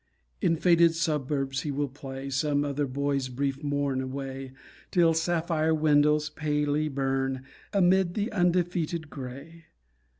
In 0.41 0.55
faded 0.55 0.95
suburbs 0.95 1.61
he 1.61 1.69
will 1.69 1.87
play. 1.87 2.31
Some 2.31 2.65
other 2.65 2.87
boy's 2.87 3.29
brief 3.29 3.61
morn 3.61 4.01
away, 4.01 4.51
Till 4.89 5.13
sapphire 5.13 5.75
windows 5.75 6.27
palely 6.31 6.87
burn 6.89 7.43
Amid 7.71 8.15
the 8.15 8.31
undefeated 8.31 9.11
gray. 9.11 9.65